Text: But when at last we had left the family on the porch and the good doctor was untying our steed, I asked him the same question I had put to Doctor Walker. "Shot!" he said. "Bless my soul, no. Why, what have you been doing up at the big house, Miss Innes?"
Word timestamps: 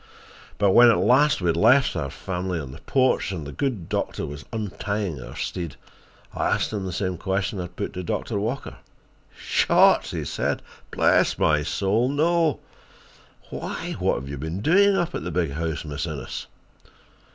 But 0.57 0.71
when 0.71 0.89
at 0.89 0.97
last 0.97 1.41
we 1.41 1.47
had 1.49 1.55
left 1.55 1.93
the 1.93 2.09
family 2.09 2.59
on 2.59 2.71
the 2.71 2.81
porch 2.81 3.31
and 3.31 3.45
the 3.45 3.51
good 3.51 3.87
doctor 3.87 4.25
was 4.25 4.45
untying 4.51 5.21
our 5.21 5.35
steed, 5.35 5.75
I 6.33 6.47
asked 6.47 6.73
him 6.73 6.87
the 6.87 6.91
same 6.91 7.19
question 7.19 7.59
I 7.59 7.65
had 7.65 7.75
put 7.75 7.93
to 7.93 8.01
Doctor 8.01 8.39
Walker. 8.39 8.77
"Shot!" 9.37 10.07
he 10.07 10.25
said. 10.25 10.63
"Bless 10.89 11.37
my 11.37 11.61
soul, 11.61 12.09
no. 12.09 12.59
Why, 13.51 13.91
what 13.99 14.15
have 14.15 14.27
you 14.27 14.39
been 14.39 14.61
doing 14.61 14.97
up 14.97 15.13
at 15.13 15.23
the 15.23 15.29
big 15.29 15.51
house, 15.51 15.85
Miss 15.85 16.07
Innes?" 16.07 16.47